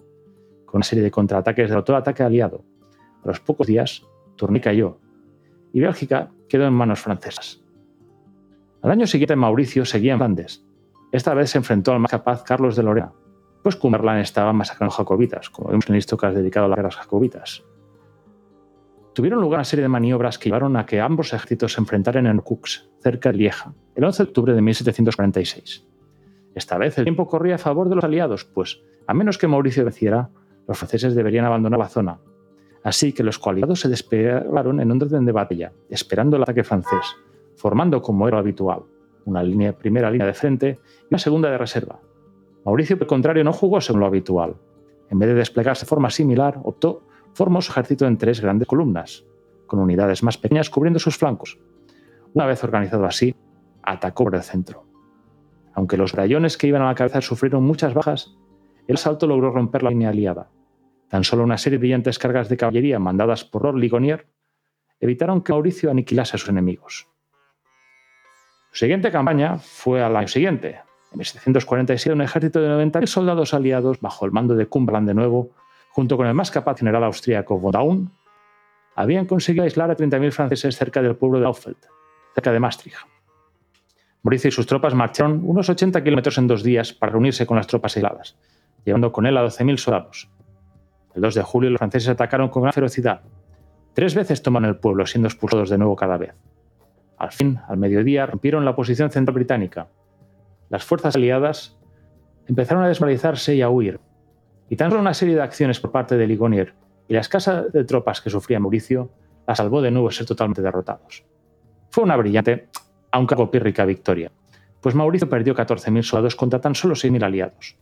Con 0.65 0.79
una 0.79 0.85
serie 0.85 1.03
de 1.03 1.11
contraataques 1.11 1.69
derrotó 1.69 1.91
el 1.91 1.99
ataque 1.99 2.23
aliado. 2.23 2.63
A 3.25 3.27
los 3.27 3.41
pocos 3.41 3.67
días, 3.67 4.07
Tournai 4.37 4.61
cayó 4.61 5.01
y 5.73 5.81
Bélgica 5.81 6.31
quedó 6.49 6.69
en 6.69 6.73
manos 6.73 7.01
francesas. 7.01 7.61
Al 8.81 8.93
año 8.93 9.09
siguiente 9.09 9.35
Mauricio 9.35 9.85
seguía 9.87 10.13
en 10.13 10.19
Flandes. 10.21 10.65
Esta 11.11 11.35
vez 11.35 11.51
se 11.51 11.59
enfrentó 11.59 11.91
al 11.91 11.99
más 11.99 12.13
capaz 12.13 12.45
Carlos 12.45 12.77
de 12.77 12.85
Lorena, 12.85 13.13
pues 13.65 13.75
Cumberland 13.75 14.21
estaba 14.21 14.53
masacrando 14.53 14.95
jacobitas, 14.95 15.51
como 15.51 15.71
vemos 15.71 15.91
en 15.91 15.97
el 15.97 16.35
dedicado 16.35 16.67
a 16.67 16.69
las 16.69 16.77
guerras 16.77 16.95
jacobitas. 16.95 17.65
Tuvieron 19.15 19.41
lugar 19.41 19.59
una 19.59 19.65
serie 19.65 19.83
de 19.83 19.89
maniobras 19.89 20.39
que 20.39 20.49
llevaron 20.49 20.77
a 20.77 20.87
que 20.87 21.01
ambos 21.01 21.33
ejércitos 21.33 21.75
se 21.75 21.81
enfrentaran 21.81 22.27
en 22.27 22.39
Cux, 22.39 22.89
cerca 23.01 23.31
de 23.31 23.39
Lieja, 23.39 23.75
el 23.95 24.05
11 24.05 24.23
de 24.23 24.29
octubre 24.29 24.55
de 24.55 24.63
1746. 24.63 25.87
Esta 26.55 26.79
vez 26.79 26.99
el 26.99 27.05
tiempo 27.05 27.27
corría 27.27 27.57
a 27.57 27.59
favor 27.59 27.89
de 27.89 27.95
los 27.95 28.05
aliados, 28.05 28.45
pues, 28.45 28.81
a 29.07 29.15
menos 29.15 29.39
que 29.39 29.49
Mauricio 29.49 29.85
venciera, 29.85 30.31
los 30.67 30.79
franceses 30.79 31.15
deberían 31.15 31.45
abandonar 31.45 31.79
la 31.79 31.89
zona. 31.89 32.19
Así 32.85 33.13
que 33.13 33.23
los 33.23 33.39
coaliados 33.39 33.81
se 33.81 33.89
desplegaron 33.89 34.81
en 34.81 34.91
un 34.91 35.03
orden 35.03 35.25
de 35.25 35.33
batalla, 35.33 35.73
esperando 35.89 36.37
el 36.37 36.43
ataque 36.43 36.65
francés, 36.65 37.17
formando 37.57 38.01
como 38.03 38.27
era 38.29 38.39
habitual 38.39 38.85
una 39.25 39.43
línea, 39.43 39.73
primera 39.73 40.11
línea 40.11 40.27
de 40.27 40.35
frente 40.35 40.81
y 41.03 41.07
una 41.11 41.19
segunda 41.19 41.51
de 41.51 41.59
reserva. 41.59 42.01
Mauricio, 42.65 42.97
por 42.97 43.05
el 43.05 43.09
contrario, 43.09 43.45
no 43.45 43.53
jugó 43.53 43.81
según 43.81 44.01
lo 44.01 44.07
habitual. 44.07 44.55
En 45.11 45.19
vez 45.19 45.29
de 45.29 45.35
desplegarse 45.35 45.85
de 45.85 45.89
forma 45.89 46.11
similar, 46.11 46.61
optó 46.63 47.03
formó 47.35 47.63
su 47.63 47.73
ejército 47.73 48.07
en 48.07 48.19
tres 48.19 48.41
grandes 48.41 48.69
columnas, 48.69 49.25
con 49.67 49.81
unidades 49.81 50.23
más 50.23 50.39
pequeñas 50.39 50.71
cubriendo 50.71 50.99
sus 50.99 51.17
flancos. 51.17 51.59
Una 52.35 52.47
vez 52.47 52.63
organizado 52.65 53.05
así, 53.05 53.35
atacó 53.83 54.25
por 54.25 54.35
el 54.35 54.43
centro. 54.43 54.87
Aunque 55.75 55.97
los 55.97 56.13
rayones 56.13 56.57
que 56.57 56.67
iban 56.67 56.83
a 56.83 56.87
la 56.87 56.95
cabeza 56.95 57.21
sufrieron 57.21 57.65
muchas 57.65 57.95
bajas, 57.95 58.37
el 58.87 58.97
asalto 58.97 59.27
logró 59.27 59.51
romper 59.51 59.83
la 59.83 59.91
línea 59.91 60.11
aliada. 60.11 60.51
Tan 61.09 61.25
solo 61.25 61.45
una 61.45 61.59
serie 61.59 61.79
de 61.79 61.81
brillantes 61.81 62.19
cargas 62.19 62.49
de 62.49 62.57
caballería 62.57 62.99
mandadas 62.99 63.45
por 63.45 63.63
Lord 63.65 63.77
Ligonier 63.77 64.29
evitaron 65.01 65.43
que 65.43 65.53
Mauricio 65.53 65.91
aniquilase 65.91 66.37
a 66.37 66.39
sus 66.39 66.49
enemigos. 66.49 67.09
Su 68.71 68.79
siguiente 68.79 69.11
campaña 69.11 69.59
fue 69.59 70.03
al 70.03 70.17
año 70.17 70.29
siguiente. 70.29 70.81
En 71.13 71.19
1747, 71.19 72.15
un 72.15 72.23
ejército 72.23 72.61
de 72.61 72.69
90.000 72.69 73.07
soldados 73.07 73.53
aliados, 73.53 74.01
bajo 74.01 74.25
el 74.25 74.33
mando 74.33 74.55
de 74.55 74.67
Cumberland 74.67 75.09
de 75.09 75.15
nuevo, 75.15 75.51
junto 75.93 76.17
con 76.17 76.27
el 76.27 76.35
más 76.35 76.51
capaz 76.51 76.79
general 76.79 77.05
austríaco 77.05 77.59
von 77.59 77.73
Daun, 77.73 78.13
habían 78.97 79.27
conseguido 79.27 79.65
aislar 79.65 79.91
a 79.91 79.97
30.000 79.97 80.33
franceses 80.33 80.77
cerca 80.77 81.03
del 81.03 81.17
pueblo 81.17 81.39
de 81.39 81.47
Auffeld, 81.47 81.77
cerca 82.35 82.51
de 82.51 82.61
Maastricht. 82.61 82.99
Mauricio 84.23 84.49
y 84.49 84.53
sus 84.53 84.67
tropas 84.67 84.95
marcharon 84.95 85.43
unos 85.45 85.69
80 85.69 86.03
kilómetros 86.03 86.39
en 86.39 86.47
dos 86.47 86.63
días 86.63 86.93
para 86.93 87.13
reunirse 87.13 87.47
con 87.47 87.57
las 87.57 87.67
tropas 87.67 87.97
aisladas, 87.97 88.39
llevando 88.85 89.13
con 89.13 89.27
él 89.27 89.37
a 89.37 89.45
12.000 89.45 89.77
soldados. 89.77 90.31
El 91.15 91.23
2 91.23 91.35
de 91.35 91.43
julio 91.43 91.71
los 91.71 91.79
franceses 91.79 92.09
atacaron 92.09 92.49
con 92.49 92.63
gran 92.63 92.73
ferocidad. 92.73 93.23
Tres 93.93 94.15
veces 94.15 94.43
tomaron 94.43 94.69
el 94.71 94.77
pueblo, 94.77 95.05
siendo 95.07 95.29
expulsados 95.29 95.69
de 95.69 95.77
nuevo 95.77 95.95
cada 95.97 96.17
vez. 96.17 96.35
Al 97.19 97.33
fin, 97.33 97.59
al 97.69 97.77
mediodía, 97.77 98.25
rompieron 98.25 98.65
la 98.65 98.75
posición 98.75 99.11
central 99.11 99.35
británica. 99.35 99.89
Las 100.71 100.85
fuerzas 100.85 101.17
aliadas 101.17 101.77
empezaron 102.47 102.83
a 102.83 102.89
desmoralizarse 102.89 103.55
y 103.55 103.63
a 103.63 103.69
huir. 103.69 104.01
Y 104.73 104.77
tan 104.77 104.89
solo 104.89 105.03
una 105.03 105.13
serie 105.13 105.35
de 105.35 105.43
acciones 105.43 105.81
por 105.81 105.93
parte 105.93 106.17
de 106.17 106.27
Ligonier 106.27 106.73
y 107.07 107.13
la 107.13 107.21
escasa 107.21 107.61
de 107.61 107.85
tropas 107.85 108.23
que 108.23 108.31
sufría 108.31 108.59
Mauricio 108.59 109.11
la 109.47 109.55
salvó 109.55 109.83
de 109.83 109.91
nuevo 109.91 110.09
de 110.09 110.15
ser 110.15 110.25
totalmente 110.25 110.63
derrotados. 110.63 111.27
Fue 111.91 112.05
una 112.05 112.17
brillante, 112.17 112.71
aunque 113.11 113.35
algo 113.35 113.51
pírrica 113.51 113.85
victoria, 113.85 114.33
pues 114.81 114.95
Mauricio 114.95 115.29
perdió 115.29 115.55
14.000 115.55 116.03
soldados 116.03 116.37
contra 116.37 116.59
tan 116.59 116.75
solo 116.75 116.95
6.000 116.95 117.23
aliados. 117.23 117.77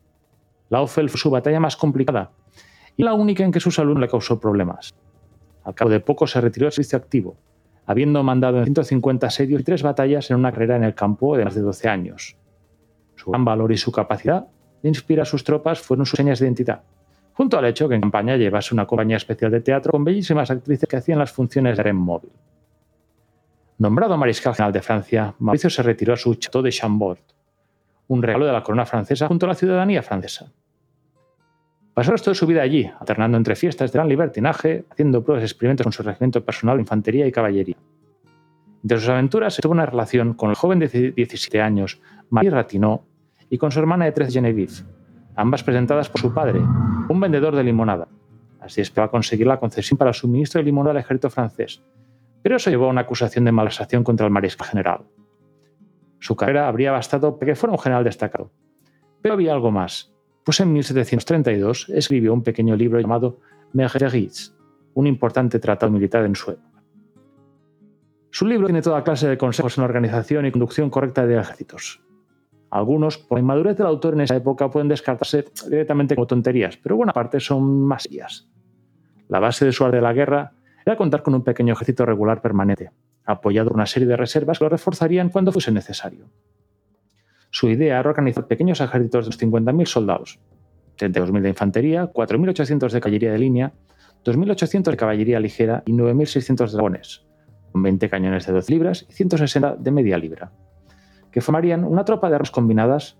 La 0.68 0.84
fue 0.88 1.08
su 1.08 1.30
batalla 1.30 1.60
más 1.60 1.76
complicada 1.76 2.32
y 2.96 3.04
la 3.04 3.14
única 3.14 3.44
en 3.44 3.52
que 3.52 3.60
su 3.60 3.70
salud 3.70 3.96
le 3.96 4.08
causó 4.08 4.40
problemas. 4.40 4.92
Al 5.62 5.76
cabo 5.76 5.92
de 5.92 6.00
poco 6.00 6.26
se 6.26 6.40
retiró 6.40 6.64
del 6.64 6.72
servicio 6.72 6.98
activo, 6.98 7.36
habiendo 7.86 8.20
mandado 8.24 8.58
en 8.58 8.64
150 8.64 9.28
asedios 9.28 9.60
y 9.60 9.64
tres 9.64 9.84
batallas 9.84 10.28
en 10.32 10.38
una 10.38 10.50
carrera 10.50 10.74
en 10.74 10.82
el 10.82 10.96
campo 10.96 11.36
de 11.36 11.44
más 11.44 11.54
de 11.54 11.60
12 11.60 11.88
años. 11.88 12.36
Su 13.14 13.30
gran 13.30 13.44
valor 13.44 13.70
y 13.70 13.76
su 13.76 13.92
capacidad 13.92 14.48
de 14.82 14.88
inspirar 14.88 15.22
a 15.22 15.26
sus 15.26 15.44
tropas 15.44 15.80
fueron 15.80 16.06
sus 16.06 16.16
señas 16.16 16.38
de 16.38 16.46
identidad, 16.46 16.82
junto 17.34 17.58
al 17.58 17.64
hecho 17.64 17.88
que 17.88 17.94
en 17.94 18.00
campaña 18.00 18.36
llevase 18.36 18.74
una 18.74 18.86
compañía 18.86 19.16
especial 19.16 19.50
de 19.50 19.60
teatro 19.60 19.92
con 19.92 20.04
bellísimas 20.04 20.50
actrices 20.50 20.88
que 20.88 20.96
hacían 20.96 21.18
las 21.18 21.32
funciones 21.32 21.76
de 21.76 21.80
aren 21.80 21.96
móvil. 21.96 22.30
Nombrado 23.78 24.16
mariscal 24.18 24.54
general 24.54 24.72
de 24.72 24.82
Francia, 24.82 25.34
Mauricio 25.38 25.70
se 25.70 25.82
retiró 25.82 26.12
a 26.12 26.16
su 26.16 26.34
Chateau 26.34 26.62
de 26.62 26.70
Chambord, 26.70 27.18
un 28.08 28.22
regalo 28.22 28.44
de 28.44 28.52
la 28.52 28.62
corona 28.62 28.84
francesa 28.84 29.26
junto 29.28 29.46
a 29.46 29.50
la 29.50 29.54
ciudadanía 29.54 30.02
francesa. 30.02 30.52
Pasó 31.94 32.10
el 32.10 32.18
resto 32.18 32.30
de 32.30 32.34
su 32.34 32.46
vida 32.46 32.62
allí, 32.62 32.90
alternando 32.98 33.36
entre 33.36 33.56
fiestas 33.56 33.90
de 33.90 33.98
gran 33.98 34.08
libertinaje, 34.08 34.84
haciendo 34.90 35.24
pruebas 35.24 35.42
y 35.42 35.46
experimentos 35.46 35.84
con 35.84 35.92
su 35.92 36.02
regimiento 36.02 36.44
personal 36.44 36.76
de 36.76 36.82
infantería 36.82 37.26
y 37.26 37.32
caballería. 37.32 37.76
Entre 38.82 38.98
sus 38.98 39.08
aventuras 39.08 39.54
se 39.54 39.62
tuvo 39.62 39.72
una 39.72 39.86
relación 39.86 40.34
con 40.34 40.50
el 40.50 40.56
joven 40.56 40.78
de 40.78 41.12
17 41.12 41.60
años, 41.60 42.00
Marie 42.30 42.50
Ratinot, 42.50 43.02
y 43.50 43.58
con 43.58 43.70
su 43.72 43.80
hermana 43.80 44.06
de 44.06 44.12
13, 44.12 44.32
Genevieve, 44.32 44.72
ambas 45.34 45.62
presentadas 45.62 46.08
por 46.08 46.20
su 46.20 46.32
padre, 46.32 46.60
un 47.08 47.20
vendedor 47.20 47.54
de 47.54 47.64
limonada. 47.64 48.08
Así 48.60 48.80
esperaba 48.80 49.10
conseguir 49.10 49.46
la 49.46 49.58
concesión 49.58 49.98
para 49.98 50.10
el 50.10 50.14
suministro 50.14 50.60
de 50.60 50.64
limonada 50.64 50.92
al 50.92 51.04
ejército 51.04 51.28
francés, 51.28 51.82
pero 52.42 52.56
eso 52.56 52.70
llevó 52.70 52.86
a 52.86 52.90
una 52.90 53.02
acusación 53.02 53.44
de 53.44 53.52
malversación 53.52 54.04
contra 54.04 54.26
el 54.26 54.32
mariscal 54.32 54.68
general. 54.68 55.00
Su 56.20 56.36
carrera 56.36 56.68
habría 56.68 56.92
bastado 56.92 57.38
para 57.38 57.52
que 57.52 57.56
fuera 57.56 57.72
un 57.72 57.78
general 57.78 58.04
destacado. 58.04 58.52
Pero 59.20 59.34
había 59.34 59.52
algo 59.52 59.70
más, 59.70 60.14
pues 60.44 60.60
en 60.60 60.72
1732 60.72 61.88
escribió 61.90 62.32
un 62.32 62.42
pequeño 62.42 62.76
libro 62.76 63.00
llamado 63.00 63.40
Mergeritz, 63.72 64.54
un 64.94 65.06
importante 65.06 65.58
tratado 65.58 65.90
militar 65.92 66.24
en 66.24 66.36
su 66.36 66.52
época. 66.52 66.82
Su 68.30 68.46
libro 68.46 68.66
tiene 68.66 68.82
toda 68.82 69.02
clase 69.02 69.28
de 69.28 69.38
consejos 69.38 69.76
en 69.76 69.82
la 69.82 69.86
organización 69.86 70.46
y 70.46 70.52
conducción 70.52 70.88
correcta 70.88 71.26
de 71.26 71.38
ejércitos. 71.38 72.00
Algunos, 72.70 73.18
por 73.18 73.38
la 73.38 73.42
inmadurez 73.42 73.76
del 73.76 73.86
autor 73.86 74.14
en 74.14 74.20
esa 74.20 74.36
época, 74.36 74.70
pueden 74.70 74.88
descartarse 74.88 75.46
directamente 75.68 76.14
como 76.14 76.26
tonterías, 76.26 76.76
pero 76.76 76.96
buena 76.96 77.12
parte 77.12 77.40
son 77.40 77.84
más 77.84 78.08
La 79.28 79.40
base 79.40 79.64
de 79.64 79.72
su 79.72 79.84
arte 79.84 79.96
de 79.96 80.02
la 80.02 80.12
guerra 80.12 80.52
era 80.86 80.96
contar 80.96 81.22
con 81.22 81.34
un 81.34 81.42
pequeño 81.42 81.72
ejército 81.72 82.06
regular 82.06 82.40
permanente, 82.40 82.90
apoyado 83.24 83.68
por 83.68 83.76
una 83.76 83.86
serie 83.86 84.06
de 84.06 84.16
reservas 84.16 84.58
que 84.58 84.64
lo 84.64 84.68
reforzarían 84.68 85.30
cuando 85.30 85.50
fuese 85.50 85.72
necesario. 85.72 86.26
Su 87.50 87.68
idea 87.68 87.98
era 87.98 88.08
organizar 88.08 88.46
pequeños 88.46 88.80
ejércitos 88.80 89.26
de 89.26 89.46
50.000 89.46 89.86
soldados, 89.86 90.38
32.000 90.96 91.40
de 91.40 91.48
infantería, 91.48 92.12
4.800 92.12 92.92
de 92.92 93.00
caballería 93.00 93.32
de 93.32 93.38
línea, 93.38 93.72
2.800 94.24 94.90
de 94.90 94.96
caballería 94.96 95.40
ligera 95.40 95.82
y 95.86 95.92
9.600 95.92 96.70
dragones, 96.70 97.26
con 97.72 97.82
20 97.82 98.08
cañones 98.08 98.46
de 98.46 98.52
12 98.52 98.72
libras 98.72 99.06
y 99.08 99.12
160 99.12 99.76
de 99.76 99.90
media 99.90 100.16
libra, 100.18 100.52
que 101.32 101.40
formarían 101.40 101.84
una 101.84 102.04
tropa 102.04 102.28
de 102.28 102.36
armas 102.36 102.50
combinadas 102.50 103.18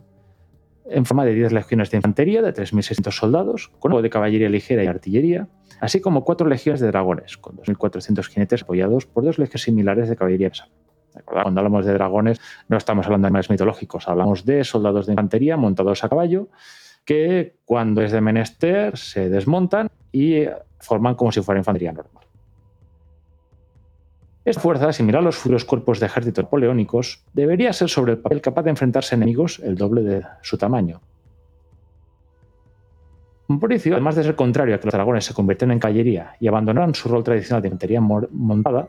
en 0.90 1.05
forma 1.05 1.25
de 1.25 1.35
10 1.35 1.52
legiones 1.52 1.90
de 1.90 1.99
infantería 1.99 2.43
de 2.43 2.52
3.600 2.52 3.12
soldados, 3.12 3.71
con 3.79 3.93
algo 3.93 4.02
de 4.02 4.11
caballería 4.11 4.49
ligera 4.49 4.83
y 4.83 4.87
artillería, 4.87 5.49
así 5.81 6.00
como 6.00 6.25
cuatro 6.25 6.49
legiones 6.49 6.81
de 6.81 6.88
dragones, 6.88 7.37
con 7.38 7.57
2.400 7.57 8.26
jinetes 8.29 8.62
apoyados 8.62 9.07
por 9.07 9.25
dos 9.25 9.38
legiones 9.38 9.62
similares 9.62 10.09
de 10.09 10.17
caballería 10.17 10.50
pesada. 10.50 10.71
Cuando 11.25 11.61
hablamos 11.61 11.87
de 11.87 11.93
dragones 11.93 12.40
no 12.69 12.76
estamos 12.76 13.07
hablando 13.07 13.26
de 13.26 13.29
animales 13.29 13.50
mitológicos, 13.50 14.09
hablamos 14.09 14.45
de 14.45 14.64
soldados 14.64 15.07
de 15.07 15.12
infantería 15.12 15.57
montados 15.57 16.05
a 16.05 16.09
caballo 16.09 16.49
que 17.05 17.57
cuando 17.64 18.02
es 18.02 18.12
de 18.12 18.21
menester 18.21 18.97
se 18.97 19.29
desmontan 19.29 19.88
y 20.12 20.45
forman 20.79 21.14
como 21.14 21.33
si 21.33 21.40
fuera 21.40 21.59
infantería 21.59 21.93
normal. 21.93 22.30
Esta 24.45 24.61
fuerza, 24.63 24.93
similar 24.93 25.21
a 25.21 25.25
los 25.25 25.37
futuros 25.37 25.67
cuerpos 25.67 26.01
de 26.01 26.07
ejército 26.07 26.43
napoleónicos, 26.43 27.25
debería 27.35 27.73
ser 27.75 27.91
sobre 27.91 28.13
el 28.13 28.19
papel 28.19 28.41
capaz 28.41 28.63
de 28.63 28.71
enfrentarse 28.71 29.15
a 29.15 29.17
enemigos 29.17 29.61
el 29.63 29.77
doble 29.77 30.03
de 30.03 30.25
su 30.41 30.57
tamaño. 30.57 31.01
Mauricio, 33.49 33.95
además 33.95 34.15
de 34.15 34.23
ser 34.23 34.37
contrario 34.37 34.75
a 34.75 34.79
que 34.79 34.87
los 34.87 34.95
dragones 34.95 35.25
se 35.25 35.35
convirtieran 35.35 35.73
en 35.73 35.81
caballería 35.81 36.37
y 36.41 36.49
abandonaran 36.49 36.95
su 36.95 37.09
rol 37.09 37.25
tradicional 37.25 37.61
de 37.61 37.69
infantería 37.69 38.01
montada, 38.01 38.89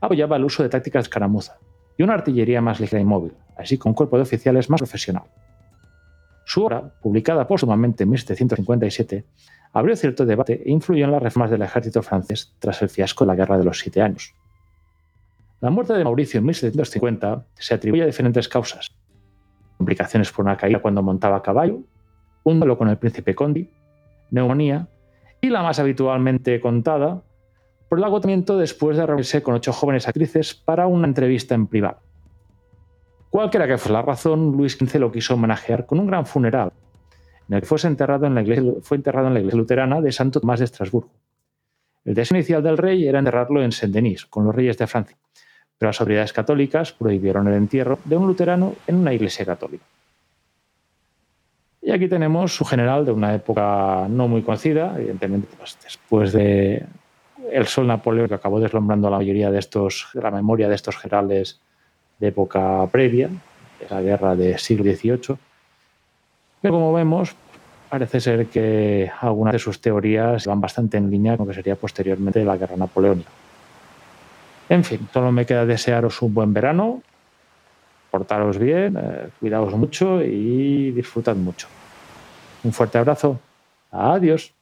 apoyaba 0.00 0.36
el 0.36 0.44
uso 0.44 0.62
de 0.62 0.68
tácticas 0.68 1.04
de 1.04 1.08
escaramuza 1.08 1.58
y 1.96 2.02
una 2.02 2.14
artillería 2.14 2.60
más 2.60 2.80
ligera 2.80 3.00
y 3.00 3.04
móvil, 3.04 3.32
así 3.56 3.78
como 3.78 3.92
un 3.92 3.94
cuerpo 3.94 4.16
de 4.16 4.22
oficiales 4.22 4.68
más 4.68 4.80
profesional. 4.80 5.24
Su 6.44 6.64
obra, 6.64 6.92
publicada 7.00 7.46
póstumamente 7.46 8.02
en 8.02 8.10
1757, 8.10 9.24
abrió 9.72 9.96
cierto 9.96 10.26
debate 10.26 10.62
e 10.66 10.70
influyó 10.70 11.04
en 11.04 11.12
las 11.12 11.22
reformas 11.22 11.50
del 11.50 11.62
ejército 11.62 12.02
francés 12.02 12.54
tras 12.58 12.82
el 12.82 12.90
fiasco 12.90 13.24
de 13.24 13.28
la 13.28 13.36
Guerra 13.36 13.56
de 13.56 13.64
los 13.64 13.78
Siete 13.78 14.02
Años. 14.02 14.34
La 15.62 15.70
muerte 15.70 15.92
de 15.92 16.02
Mauricio 16.02 16.38
en 16.38 16.46
1750 16.46 17.46
se 17.54 17.72
atribuye 17.72 18.02
a 18.02 18.06
diferentes 18.06 18.48
causas. 18.48 18.96
Complicaciones 19.76 20.32
por 20.32 20.44
una 20.44 20.56
caída 20.56 20.82
cuando 20.82 21.04
montaba 21.04 21.36
a 21.36 21.42
caballo, 21.42 21.84
un 22.42 22.58
duelo 22.58 22.76
con 22.76 22.88
el 22.88 22.98
príncipe 22.98 23.36
Condi, 23.36 23.70
neumonía 24.32 24.88
y 25.40 25.50
la 25.50 25.62
más 25.62 25.78
habitualmente 25.78 26.60
contada, 26.60 27.22
por 27.88 27.98
el 27.98 28.04
agotamiento 28.04 28.58
después 28.58 28.96
de 28.96 29.06
reunirse 29.06 29.44
con 29.44 29.54
ocho 29.54 29.72
jóvenes 29.72 30.08
actrices 30.08 30.52
para 30.52 30.88
una 30.88 31.06
entrevista 31.06 31.54
en 31.54 31.68
privado. 31.68 32.00
Cualquiera 33.30 33.68
que 33.68 33.78
fuese 33.78 33.92
la 33.92 34.02
razón, 34.02 34.56
Luis 34.56 34.76
XV 34.76 34.98
lo 34.98 35.12
quiso 35.12 35.34
homenajear 35.34 35.86
con 35.86 36.00
un 36.00 36.08
gran 36.08 36.26
funeral, 36.26 36.72
en 37.48 37.54
el 37.54 37.60
que 37.60 37.66
fue 37.68 37.78
enterrado 37.84 38.26
en 38.26 38.34
la 38.34 38.42
iglesia, 38.42 38.64
fue 38.82 38.96
enterrado 38.96 39.28
en 39.28 39.34
la 39.34 39.38
iglesia 39.38 39.58
luterana 39.58 40.00
de 40.00 40.10
Santo 40.10 40.40
Tomás 40.40 40.58
de 40.58 40.64
Estrasburgo. 40.64 41.12
El 42.04 42.14
deseo 42.14 42.36
inicial 42.36 42.64
del 42.64 42.78
rey 42.78 43.06
era 43.06 43.20
enterrarlo 43.20 43.62
en 43.62 43.70
Saint-Denis, 43.70 44.26
con 44.26 44.44
los 44.44 44.52
reyes 44.52 44.76
de 44.76 44.88
Francia, 44.88 45.16
pero 45.82 45.88
las 45.88 46.00
autoridades 46.00 46.32
católicas 46.32 46.92
prohibieron 46.92 47.48
el 47.48 47.54
entierro 47.54 47.98
de 48.04 48.16
un 48.16 48.28
luterano 48.28 48.76
en 48.86 48.94
una 48.94 49.12
iglesia 49.12 49.44
católica. 49.44 49.82
Y 51.82 51.90
aquí 51.90 52.06
tenemos 52.06 52.54
su 52.54 52.64
general 52.64 53.04
de 53.04 53.10
una 53.10 53.34
época 53.34 54.06
no 54.08 54.28
muy 54.28 54.42
conocida, 54.42 54.94
evidentemente 54.96 55.48
pues, 55.58 55.76
después 55.82 56.32
de 56.32 56.86
el 57.50 57.66
sol 57.66 57.88
Napoleón 57.88 58.28
que 58.28 58.34
acabó 58.34 58.60
deslumbrando 58.60 59.08
a 59.08 59.10
la 59.10 59.16
mayoría 59.16 59.50
de 59.50 59.58
estos, 59.58 60.06
de 60.14 60.22
la 60.22 60.30
memoria 60.30 60.68
de 60.68 60.76
estos 60.76 60.96
generales 60.96 61.58
de 62.20 62.28
época 62.28 62.86
previa, 62.92 63.26
de 63.26 63.86
la 63.90 64.02
guerra 64.02 64.36
del 64.36 64.60
siglo 64.60 64.84
XVIII. 64.84 65.36
Pero 66.60 66.74
como 66.74 66.92
vemos, 66.92 67.34
parece 67.88 68.20
ser 68.20 68.46
que 68.46 69.10
algunas 69.20 69.54
de 69.54 69.58
sus 69.58 69.80
teorías 69.80 70.46
van 70.46 70.60
bastante 70.60 70.96
en 70.96 71.10
línea 71.10 71.36
con 71.36 71.48
lo 71.48 71.50
que 71.50 71.56
sería 71.56 71.74
posteriormente 71.74 72.44
la 72.44 72.56
guerra 72.56 72.76
napoleónica. 72.76 73.41
En 74.72 74.84
fin, 74.84 75.06
solo 75.12 75.30
me 75.30 75.44
queda 75.44 75.66
desearos 75.66 76.22
un 76.22 76.32
buen 76.32 76.54
verano 76.54 77.02
portaros 78.12 78.58
bien, 78.58 78.96
eh, 78.96 79.28
cuidaos 79.40 79.74
mucho 79.74 80.22
y 80.22 80.92
disfrutad 80.92 81.34
mucho. 81.34 81.66
Un 82.62 82.72
fuerte 82.72 82.98
abrazo. 82.98 83.40
Adiós. 83.90 84.52